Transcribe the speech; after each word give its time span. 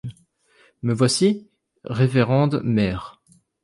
Me 0.81 0.93
voici, 0.93 1.51
révérende 1.83 2.61
mère. 2.63 3.21